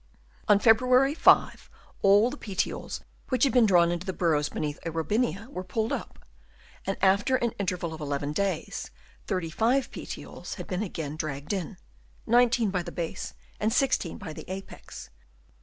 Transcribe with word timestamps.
On 0.47 0.57
February 0.57 1.13
5 1.13 1.69
all 2.01 2.31
the 2.31 2.35
petioles 2.37 3.01
which 3.29 3.43
had 3.43 3.53
been 3.53 3.67
drawn 3.67 3.91
into 3.91 4.07
the 4.07 4.13
burrows 4.13 4.49
beneath 4.49 4.79
a 4.83 4.89
Robinia, 4.89 5.47
were 5.51 5.63
pulled 5.63 5.93
up; 5.93 6.25
and 6.87 6.97
after 7.03 7.35
an 7.35 7.51
interval 7.59 7.93
of 7.93 8.01
eleven 8.01 8.33
days, 8.33 8.89
35 9.27 9.91
petioles 9.91 10.55
had 10.55 10.65
been 10.65 10.81
again 10.81 11.15
dragged 11.15 11.53
in, 11.53 11.77
19 12.25 12.71
by 12.71 12.81
the 12.81 12.91
base, 12.91 13.35
and 13.59 13.71
16 13.71 14.17
by 14.17 14.33
the 14.33 14.49
apex. 14.51 15.11